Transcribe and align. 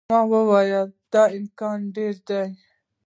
ما 0.09 0.19
وویل، 0.31 0.87
د 0.91 0.93
دې 1.13 1.25
امکان 1.37 1.79
ډېر 1.95 2.15
دی. 2.27 2.47